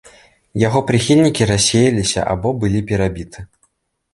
Яго 0.61 0.79
прыхільнікі 0.91 1.47
рассеяліся 1.51 2.25
або 2.33 2.55
былі 2.65 2.81
перабіты. 2.93 3.39